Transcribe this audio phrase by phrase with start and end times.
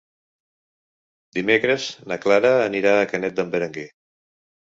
[1.39, 3.87] Dimecres na Clara anirà a Canet d'en Berenguer.